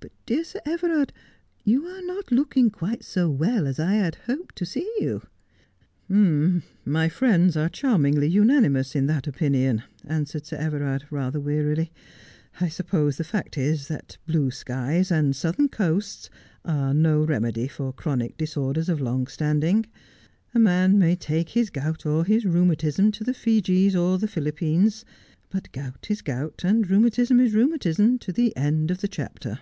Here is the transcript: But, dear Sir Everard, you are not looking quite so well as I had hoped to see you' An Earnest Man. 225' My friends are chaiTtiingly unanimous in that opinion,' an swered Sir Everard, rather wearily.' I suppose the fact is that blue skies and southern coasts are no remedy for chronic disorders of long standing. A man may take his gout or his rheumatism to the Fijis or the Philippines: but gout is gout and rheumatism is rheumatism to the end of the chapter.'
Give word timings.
But, 0.00 0.12
dear 0.26 0.44
Sir 0.44 0.60
Everard, 0.64 1.12
you 1.64 1.86
are 1.86 2.02
not 2.02 2.30
looking 2.30 2.70
quite 2.70 3.02
so 3.02 3.28
well 3.28 3.66
as 3.66 3.80
I 3.80 3.94
had 3.94 4.14
hoped 4.26 4.54
to 4.56 4.64
see 4.66 4.88
you' 5.00 5.22
An 6.08 6.14
Earnest 6.14 6.30
Man. 6.30 6.52
225' 6.84 6.92
My 6.92 7.08
friends 7.08 7.56
are 7.56 7.68
chaiTtiingly 7.68 8.30
unanimous 8.30 8.94
in 8.94 9.06
that 9.06 9.26
opinion,' 9.26 9.82
an 10.04 10.26
swered 10.26 10.44
Sir 10.46 10.56
Everard, 10.56 11.06
rather 11.10 11.40
wearily.' 11.40 11.90
I 12.60 12.68
suppose 12.68 13.16
the 13.16 13.24
fact 13.24 13.58
is 13.58 13.88
that 13.88 14.18
blue 14.24 14.52
skies 14.52 15.10
and 15.10 15.34
southern 15.34 15.68
coasts 15.68 16.30
are 16.64 16.94
no 16.94 17.24
remedy 17.24 17.66
for 17.66 17.92
chronic 17.92 18.36
disorders 18.36 18.88
of 18.88 19.00
long 19.00 19.26
standing. 19.26 19.84
A 20.54 20.60
man 20.60 20.96
may 21.00 21.16
take 21.16 21.48
his 21.50 21.70
gout 21.70 22.06
or 22.06 22.24
his 22.24 22.44
rheumatism 22.44 23.10
to 23.12 23.24
the 23.24 23.34
Fijis 23.34 23.96
or 23.96 24.16
the 24.18 24.28
Philippines: 24.28 25.04
but 25.50 25.72
gout 25.72 26.06
is 26.08 26.22
gout 26.22 26.60
and 26.62 26.88
rheumatism 26.88 27.40
is 27.40 27.52
rheumatism 27.52 28.18
to 28.20 28.30
the 28.30 28.56
end 28.56 28.92
of 28.92 29.00
the 29.00 29.08
chapter.' 29.08 29.58